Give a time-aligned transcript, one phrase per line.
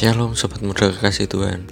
[0.00, 1.68] Shalom sobat muda kekasih Tuhan.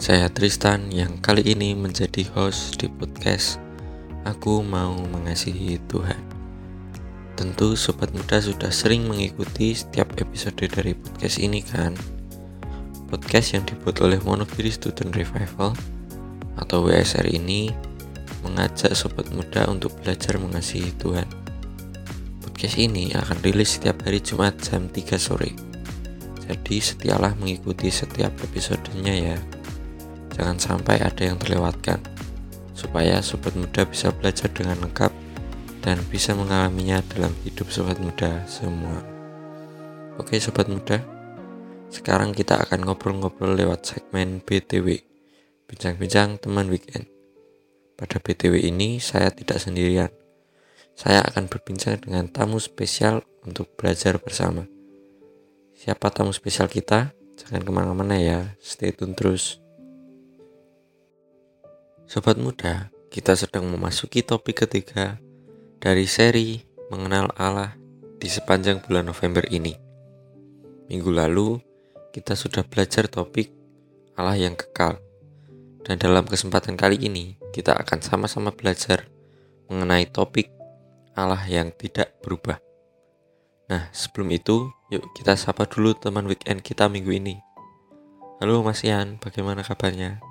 [0.00, 3.60] Saya Tristan yang kali ini menjadi host di podcast
[4.24, 6.16] Aku mau mengasihi Tuhan.
[7.36, 11.92] Tentu sobat muda sudah sering mengikuti setiap episode dari podcast ini kan?
[13.12, 15.76] Podcast yang dibuat oleh Monogiri Student Revival
[16.56, 17.68] atau WSR ini
[18.48, 21.28] mengajak sobat muda untuk belajar mengasihi Tuhan.
[22.40, 25.67] Podcast ini akan rilis setiap hari Jumat jam 3 sore
[26.48, 29.38] jadi setialah mengikuti setiap episodenya ya.
[30.32, 32.00] Jangan sampai ada yang terlewatkan,
[32.72, 35.12] supaya sobat muda bisa belajar dengan lengkap
[35.84, 39.04] dan bisa mengalaminya dalam hidup sobat muda semua.
[40.16, 41.04] Oke sobat muda,
[41.92, 45.04] sekarang kita akan ngobrol-ngobrol lewat segmen BTW,
[45.68, 47.12] bincang-bincang teman weekend.
[47.98, 50.08] Pada BTW ini saya tidak sendirian.
[50.96, 54.77] Saya akan berbincang dengan tamu spesial untuk belajar bersama.
[55.78, 57.14] Siapa tamu spesial kita?
[57.38, 59.62] Jangan ke mana-mana ya, stay tune terus.
[62.10, 65.22] Sobat muda, kita sedang memasuki topik ketiga
[65.78, 67.78] dari seri Mengenal Allah
[68.18, 69.78] di sepanjang bulan November ini.
[70.90, 71.62] Minggu lalu,
[72.10, 73.54] kita sudah belajar topik
[74.18, 74.98] Allah yang kekal.
[75.86, 79.06] Dan dalam kesempatan kali ini, kita akan sama-sama belajar
[79.70, 80.50] mengenai topik
[81.14, 82.67] Allah yang tidak berubah.
[83.68, 87.36] Nah, sebelum itu, yuk kita sapa dulu teman weekend kita minggu ini.
[88.40, 90.24] Halo Mas Ian, bagaimana kabarnya?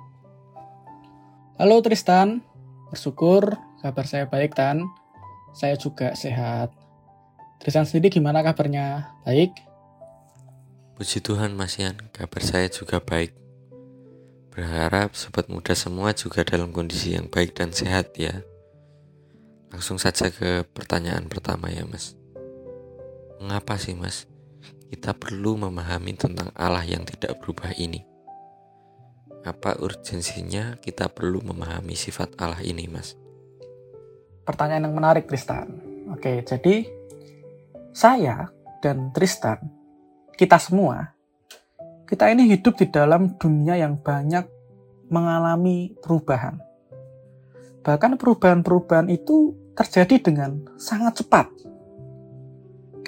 [1.54, 2.42] Halo Tristan,
[2.90, 4.90] bersyukur kabar saya baik Tan.
[5.54, 6.74] Saya juga sehat.
[7.62, 9.14] Tristan sendiri gimana kabarnya?
[9.22, 9.54] Baik?
[10.98, 13.38] Puji Tuhan Mas Ian, kabar saya juga baik.
[14.50, 18.42] Berharap sobat muda semua juga dalam kondisi yang baik dan sehat ya.
[19.70, 22.17] Langsung saja ke pertanyaan pertama ya Mas.
[23.38, 24.26] Mengapa sih mas
[24.90, 28.02] kita perlu memahami tentang Allah yang tidak berubah ini?
[29.46, 33.14] Apa urgensinya kita perlu memahami sifat Allah ini mas?
[34.42, 35.70] Pertanyaan yang menarik Tristan.
[36.10, 36.88] Oke, jadi
[37.94, 38.50] saya
[38.82, 39.60] dan Tristan,
[40.34, 41.14] kita semua,
[42.08, 44.48] kita ini hidup di dalam dunia yang banyak
[45.12, 46.58] mengalami perubahan.
[47.86, 51.46] Bahkan perubahan-perubahan itu terjadi dengan sangat cepat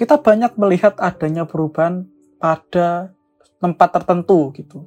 [0.01, 2.09] kita banyak melihat adanya perubahan
[2.41, 3.13] pada
[3.61, 4.81] tempat tertentu gitu.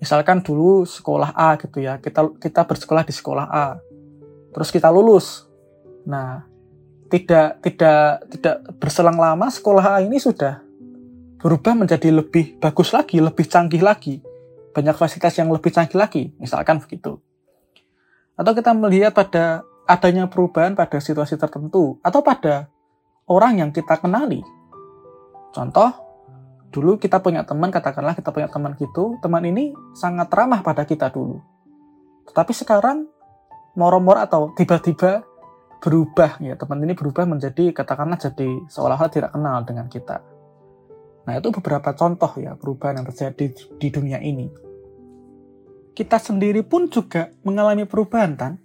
[0.00, 3.76] Misalkan dulu sekolah A gitu ya, kita kita bersekolah di sekolah A,
[4.56, 5.44] terus kita lulus.
[6.08, 6.48] Nah,
[7.12, 10.64] tidak tidak tidak berselang lama sekolah A ini sudah
[11.36, 14.24] berubah menjadi lebih bagus lagi, lebih canggih lagi,
[14.72, 17.20] banyak fasilitas yang lebih canggih lagi, misalkan begitu.
[18.32, 22.71] Atau kita melihat pada adanya perubahan pada situasi tertentu atau pada
[23.32, 24.44] orang yang kita kenali.
[25.56, 25.90] Contoh,
[26.68, 31.08] dulu kita punya teman, katakanlah kita punya teman gitu, teman ini sangat ramah pada kita
[31.08, 31.40] dulu.
[32.28, 33.08] Tetapi sekarang,
[33.76, 35.24] moro-moro atau tiba-tiba
[35.80, 40.20] berubah, ya teman ini berubah menjadi, katakanlah jadi seolah-olah tidak kenal dengan kita.
[41.22, 44.50] Nah itu beberapa contoh ya perubahan yang terjadi di dunia ini.
[45.92, 48.56] Kita sendiri pun juga mengalami perubahan kan?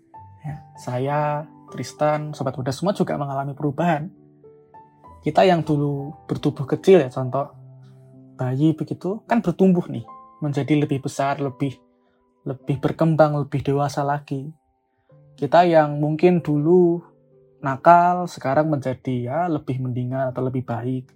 [0.41, 1.19] Ya, saya,
[1.67, 4.07] Tristan, sobat muda semua juga mengalami perubahan
[5.27, 7.51] kita yang dulu bertubuh kecil ya contoh.
[8.39, 10.07] Bayi begitu kan bertumbuh nih
[10.39, 11.75] menjadi lebih besar lebih
[12.47, 14.55] lebih berkembang lebih dewasa lagi.
[15.35, 17.03] Kita yang mungkin dulu
[17.59, 21.11] nakal sekarang menjadi ya lebih mendingan atau lebih baik.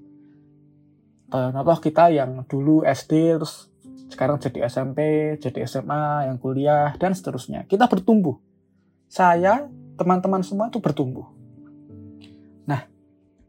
[1.32, 3.72] Contoh kita yang dulu SD terus
[4.12, 5.00] sekarang jadi SMP
[5.40, 7.64] jadi SMA yang kuliah dan seterusnya.
[7.64, 8.36] Kita bertumbuh.
[9.08, 11.41] Saya teman-teman semua itu bertumbuh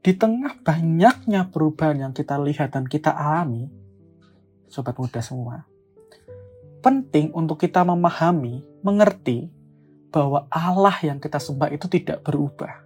[0.03, 3.71] di tengah banyaknya perubahan yang kita lihat dan kita alami,
[4.67, 5.63] sobat muda semua,
[6.83, 9.47] penting untuk kita memahami, mengerti
[10.11, 12.83] bahwa Allah yang kita sembah itu tidak berubah.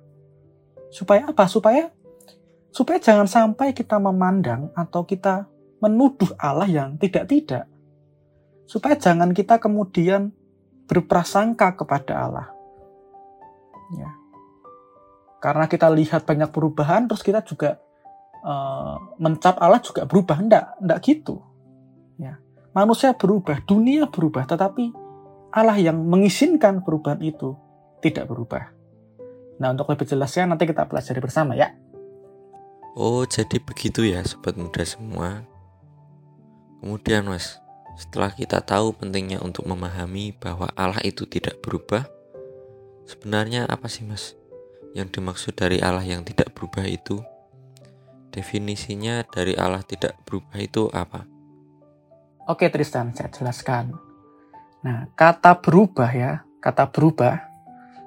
[0.92, 1.48] Supaya apa?
[1.48, 1.88] Supaya
[2.68, 5.48] supaya jangan sampai kita memandang atau kita
[5.80, 7.64] menuduh Allah yang tidak-tidak.
[8.68, 10.36] Supaya jangan kita kemudian
[10.84, 12.48] berprasangka kepada Allah.
[13.96, 14.10] Ya,
[15.40, 17.78] karena kita lihat banyak perubahan terus kita juga
[18.42, 20.36] uh, mencap Allah juga berubah.
[20.40, 21.44] Enggak enggak gitu.
[22.16, 22.40] Ya.
[22.72, 24.92] Manusia berubah dunia berubah tetapi
[25.52, 27.56] Allah yang mengizinkan perubahan itu
[28.04, 28.72] tidak berubah.
[29.56, 31.72] Nah untuk lebih jelasnya nanti kita pelajari bersama ya.
[32.96, 35.44] Oh jadi begitu ya sobat muda semua.
[36.80, 37.60] Kemudian mas
[37.96, 42.04] setelah kita tahu pentingnya untuk memahami bahwa Allah itu tidak berubah,
[43.08, 44.36] sebenarnya apa sih mas
[44.96, 47.20] yang dimaksud dari Allah yang tidak berubah itu?
[48.32, 51.28] Definisinya dari Allah tidak berubah itu apa?
[52.48, 53.92] Oke Tristan, saya jelaskan.
[54.80, 56.32] Nah, kata berubah ya,
[56.64, 57.44] kata berubah,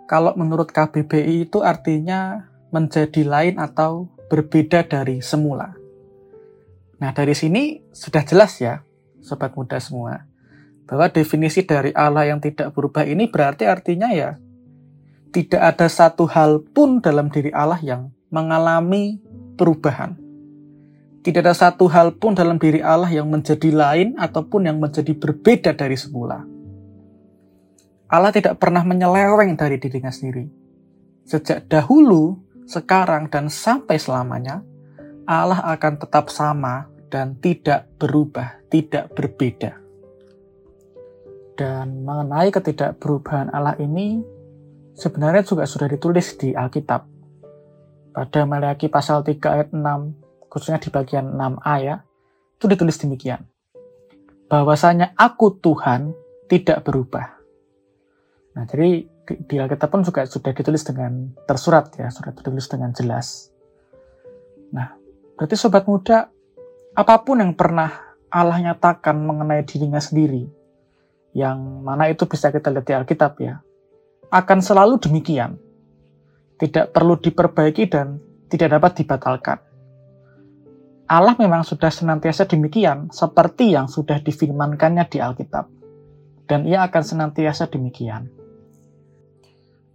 [0.09, 5.77] kalau menurut KBBI itu artinya menjadi lain atau berbeda dari semula.
[6.97, 8.81] Nah, dari sini sudah jelas ya,
[9.21, 10.25] sobat muda semua,
[10.89, 14.41] bahwa definisi dari Allah yang tidak berubah ini berarti artinya ya,
[15.29, 19.21] tidak ada satu hal pun dalam diri Allah yang mengalami
[19.57, 20.17] perubahan.
[21.19, 25.75] Tidak ada satu hal pun dalam diri Allah yang menjadi lain ataupun yang menjadi berbeda
[25.75, 26.41] dari semula.
[28.09, 30.49] Allah tidak pernah menyeleweng dari dirinya sendiri.
[31.29, 34.65] Sejak dahulu, sekarang, dan sampai selamanya,
[35.29, 39.77] Allah akan tetap sama dan tidak berubah, tidak berbeda.
[41.53, 44.23] Dan mengenai ketidakberubahan Allah ini,
[44.99, 47.07] sebenarnya juga sudah ditulis di Alkitab.
[48.11, 51.95] Pada Maliaki pasal 3 ayat 6, khususnya di bagian 6a ya,
[52.59, 53.47] itu ditulis demikian.
[54.51, 56.11] Bahwasanya aku Tuhan
[56.51, 57.39] tidak berubah
[58.59, 62.91] Nah, jadi di, di Alkitab pun juga sudah ditulis dengan tersurat ya, sudah ditulis dengan
[62.91, 63.55] jelas.
[64.75, 64.99] Nah,
[65.39, 66.27] berarti sobat muda,
[66.91, 70.43] apa pun yang pernah Allah nyatakan mengenai dirinya sendiri,
[71.31, 71.55] yang
[71.85, 73.63] mana itu bisa kita lihat di Alkitab ya,
[74.29, 75.57] akan selalu demikian.
[76.59, 79.59] Tidak perlu diperbaiki dan tidak dapat dibatalkan.
[81.09, 85.65] Allah memang sudah senantiasa demikian, seperti yang sudah difirmankannya di Alkitab.
[86.45, 88.29] Dan ia akan senantiasa demikian.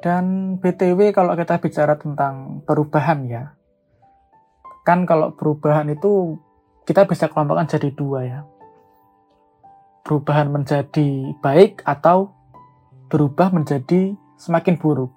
[0.03, 3.55] Dan BTW kalau kita bicara tentang perubahan ya,
[4.83, 6.37] kan kalau perubahan itu
[6.85, 8.41] kita bisa kelompokkan jadi dua ya.
[10.05, 12.35] Perubahan menjadi baik atau
[13.09, 15.17] berubah menjadi semakin buruk.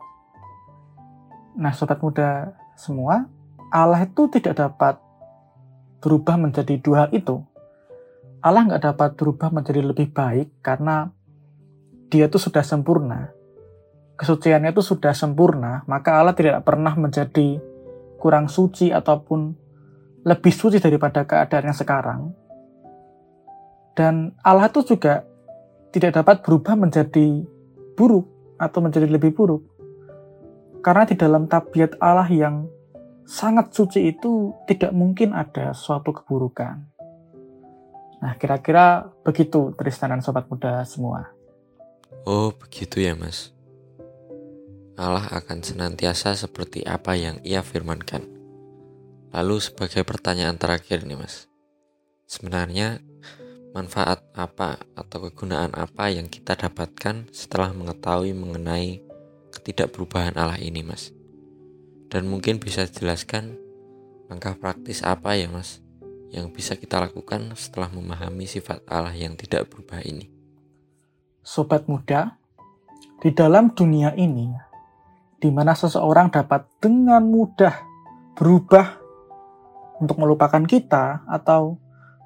[1.59, 3.27] Nah sobat muda semua,
[3.67, 4.95] Allah itu tidak dapat
[5.99, 7.43] berubah menjadi dua hal itu.
[8.39, 11.11] Allah nggak dapat berubah menjadi lebih baik karena
[12.07, 13.35] dia itu sudah sempurna
[14.17, 17.61] kesuciannya itu sudah sempurna, maka Allah tidak pernah menjadi
[18.17, 19.53] kurang suci ataupun
[20.25, 22.21] lebih suci daripada keadaan yang sekarang.
[23.93, 25.21] Dan Allah itu juga
[25.93, 27.45] tidak dapat berubah menjadi
[27.93, 28.25] buruk
[28.57, 29.63] atau menjadi lebih buruk.
[30.81, 32.69] Karena di dalam tabiat Allah yang
[33.25, 36.79] sangat suci itu tidak mungkin ada suatu keburukan.
[38.17, 41.29] Nah, kira-kira begitu Tristan dan sobat muda semua.
[42.25, 43.53] Oh, begitu ya, Mas.
[44.97, 48.25] Allah akan senantiasa seperti apa yang ia firmankan.
[49.29, 51.45] Lalu sebagai pertanyaan terakhir nih mas,
[52.25, 53.05] sebenarnya
[53.77, 59.05] manfaat apa atau kegunaan apa yang kita dapatkan setelah mengetahui mengenai
[59.53, 61.13] ketidakberubahan Allah ini mas?
[62.09, 63.53] Dan mungkin bisa jelaskan
[64.25, 65.85] langkah praktis apa ya mas
[66.33, 70.25] yang bisa kita lakukan setelah memahami sifat Allah yang tidak berubah ini?
[71.45, 72.33] Sobat muda,
[73.21, 74.49] di dalam dunia ini
[75.37, 77.77] di mana seseorang dapat dengan mudah
[78.33, 78.97] berubah
[80.01, 81.77] untuk melupakan kita atau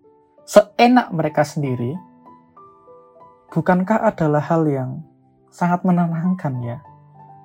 [0.44, 1.94] seenak mereka sendiri,
[3.54, 5.06] bukankah adalah hal yang
[5.54, 6.78] sangat menenangkan ya?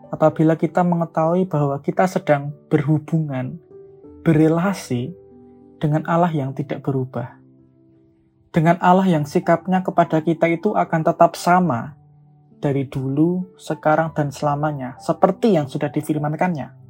[0.08, 3.58] Apabila kita mengetahui bahwa kita sedang berhubungan,
[4.24, 5.12] berelasi
[5.82, 7.44] dengan Allah yang tidak berubah
[8.54, 11.98] dengan Allah yang sikapnya kepada kita itu akan tetap sama
[12.62, 16.83] dari dulu, sekarang, dan selamanya, seperti yang sudah difirmankannya.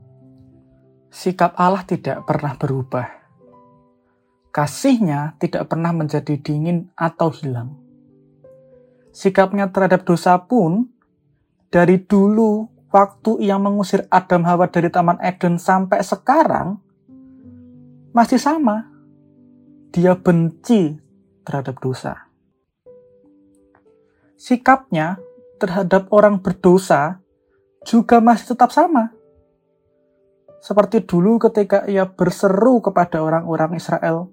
[1.14, 3.06] Sikap Allah tidak pernah berubah.
[4.50, 7.78] Kasihnya tidak pernah menjadi dingin atau hilang.
[9.14, 10.90] Sikapnya terhadap dosa pun,
[11.70, 16.82] dari dulu waktu ia mengusir Adam Hawa dari Taman Eden sampai sekarang,
[18.10, 18.90] masih sama.
[19.94, 20.98] Dia benci
[21.46, 22.26] terhadap dosa.
[24.34, 25.22] Sikapnya
[25.62, 27.22] terhadap orang berdosa
[27.86, 29.14] juga masih tetap sama.
[30.64, 34.32] Seperti dulu ketika ia berseru kepada orang-orang Israel,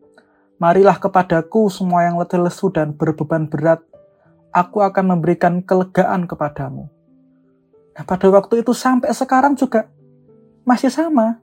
[0.61, 3.81] Marilah kepadaku semua yang letih lesu dan berbeban berat,
[4.53, 6.85] aku akan memberikan kelegaan kepadamu.
[7.97, 9.89] Nah, pada waktu itu sampai sekarang juga
[10.61, 11.41] masih sama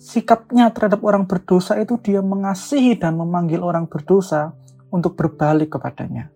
[0.00, 4.56] sikapnya terhadap orang berdosa itu dia mengasihi dan memanggil orang berdosa
[4.88, 6.32] untuk berbalik kepadanya.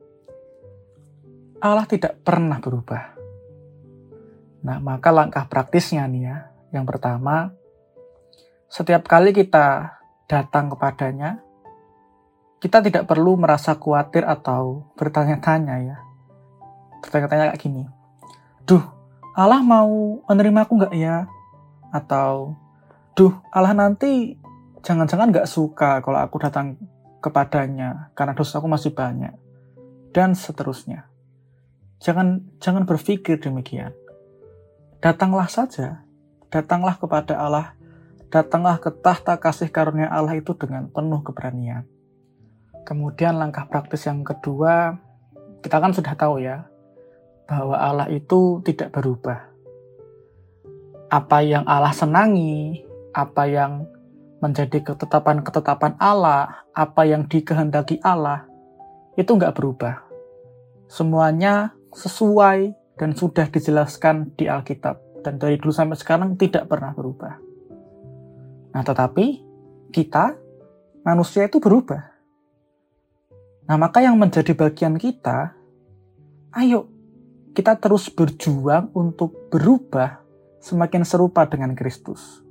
[1.64, 3.16] Allah tidak pernah berubah.
[4.60, 6.36] Nah, maka langkah praktisnya nih ya.
[6.74, 7.54] Yang pertama,
[8.66, 11.42] setiap kali kita datang kepadanya,
[12.58, 15.96] kita tidak perlu merasa khawatir atau bertanya-tanya ya.
[17.04, 17.84] Bertanya-tanya kayak gini,
[18.66, 18.82] Duh,
[19.36, 21.30] Allah mau menerima aku nggak ya?
[21.94, 22.58] Atau
[23.16, 24.36] duh Allah nanti
[24.82, 26.76] jangan-jangan nggak suka kalau aku datang
[27.22, 29.32] kepadanya karena dosaku masih banyak
[30.16, 31.06] dan seterusnya.
[32.00, 33.92] Jangan jangan berpikir demikian.
[35.00, 36.05] Datanglah saja,
[36.50, 37.76] datanglah kepada Allah,
[38.30, 41.86] datanglah ke tahta kasih karunia Allah itu dengan penuh keberanian.
[42.86, 44.98] Kemudian langkah praktis yang kedua,
[45.62, 46.70] kita kan sudah tahu ya,
[47.50, 49.50] bahwa Allah itu tidak berubah.
[51.10, 52.82] Apa yang Allah senangi,
[53.14, 53.86] apa yang
[54.42, 58.46] menjadi ketetapan-ketetapan Allah, apa yang dikehendaki Allah,
[59.16, 60.04] itu nggak berubah.
[60.86, 65.05] Semuanya sesuai dan sudah dijelaskan di Alkitab.
[65.26, 67.34] Dan dari dulu sampai sekarang tidak pernah berubah.
[68.70, 69.42] Nah tetapi
[69.90, 70.38] kita,
[71.02, 72.14] manusia itu berubah.
[73.66, 75.50] Nah maka yang menjadi bagian kita,
[76.54, 76.86] ayo
[77.58, 80.22] kita terus berjuang untuk berubah
[80.62, 82.46] semakin serupa dengan Kristus.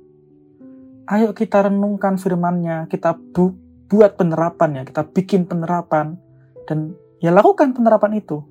[1.08, 3.56] Ayo kita renungkan firman-Nya, kita bu
[3.88, 6.20] buat penerapannya, kita bikin penerapan,
[6.68, 6.92] dan
[7.24, 8.44] ya lakukan penerapan itu.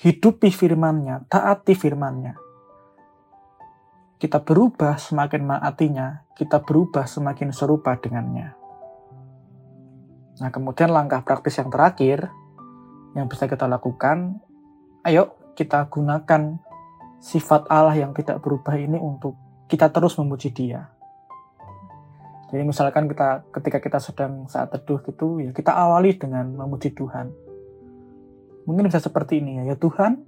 [0.00, 2.47] Hidupi firman-Nya, taati firman-Nya.
[4.18, 8.50] Kita berubah semakin menaatinya, kita berubah semakin serupa dengannya.
[10.42, 12.26] Nah kemudian langkah praktis yang terakhir,
[13.14, 14.42] yang bisa kita lakukan,
[15.06, 16.58] ayo kita gunakan
[17.22, 19.38] sifat Allah yang tidak berubah ini untuk
[19.70, 20.90] kita terus memuji Dia.
[22.48, 27.30] Jadi misalkan kita ketika kita sedang saat teduh gitu ya kita awali dengan memuji Tuhan.
[28.66, 30.26] Mungkin bisa seperti ini ya, ya Tuhan,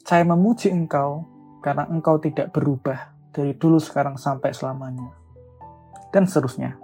[0.00, 1.33] saya memuji Engkau
[1.64, 5.08] karena Engkau tidak berubah dari dulu sekarang sampai selamanya.
[6.12, 6.76] Dan seterusnya.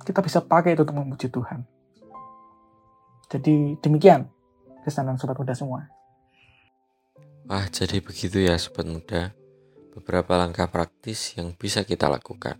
[0.00, 1.60] Kita bisa pakai itu untuk memuji Tuhan.
[3.28, 4.24] Jadi demikian
[4.80, 5.92] kesanan sobat muda semua.
[7.46, 9.36] Wah, jadi begitu ya sobat muda.
[9.92, 12.56] Beberapa langkah praktis yang bisa kita lakukan.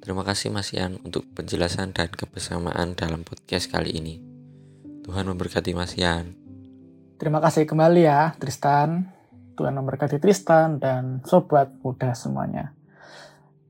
[0.00, 4.20] Terima kasih Mas Ian untuk penjelasan dan kebersamaan dalam podcast kali ini.
[5.04, 6.32] Tuhan memberkati Mas Ian.
[7.20, 9.13] Terima kasih kembali ya Tristan.
[9.54, 12.74] Tuhan memberkati Tristan dan sobat muda semuanya.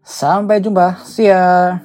[0.00, 1.05] Sampai jumpa.
[1.05, 1.81] See ya.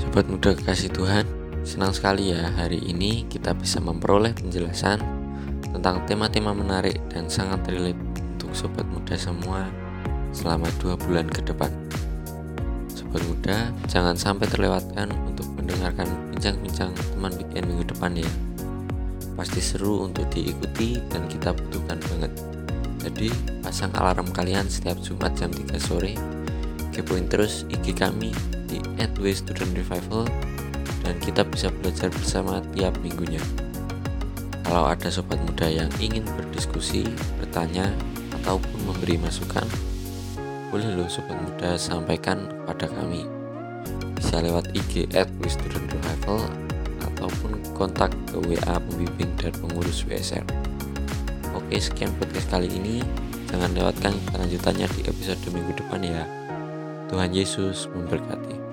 [0.00, 1.28] Sobat muda kekasih Tuhan,
[1.60, 5.04] senang sekali ya hari ini kita bisa memperoleh penjelasan
[5.76, 8.00] tentang tema-tema menarik dan sangat relate
[8.40, 9.68] untuk sobat muda semua
[10.32, 11.68] selama dua bulan ke depan.
[13.16, 16.04] Sobat muda, jangan sampai terlewatkan untuk mendengarkan
[16.36, 18.28] bincang-bincang teman weekend minggu depan ya.
[19.32, 22.28] Pasti seru untuk diikuti dan kita butuhkan banget.
[23.00, 23.32] Jadi,
[23.64, 26.12] pasang alarm kalian setiap Jumat jam 3 sore.
[26.92, 28.36] Kepoin terus IG kami
[28.68, 28.84] di
[29.32, 30.28] @studentrevival
[31.00, 33.40] dan kita bisa belajar bersama tiap minggunya.
[34.60, 37.08] Kalau ada sobat muda yang ingin berdiskusi,
[37.40, 37.88] bertanya,
[38.44, 39.64] ataupun memberi masukan,
[40.68, 43.22] boleh loh sobat muda sampaikan kepada kami.
[44.18, 45.06] Bisa lewat IG
[45.46, 46.42] @studentrevival
[47.06, 50.42] ataupun kontak ke WA pembimbing dan pengurus WSR.
[51.54, 53.00] Oke, sekian podcast kali ini.
[53.46, 56.26] Jangan lewatkan kelanjutannya di episode minggu depan ya.
[57.06, 58.65] Tuhan Yesus memberkati.